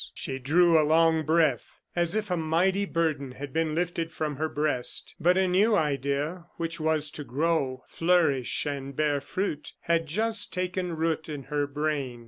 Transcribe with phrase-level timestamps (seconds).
[0.15, 4.49] She drew a long breath, as if a mighty burden had been lifted from her
[4.49, 5.13] breast.
[5.19, 10.93] But a new idea, which was to grow, flourish, and bear fruit, had just taken
[10.95, 12.19] root in her brain.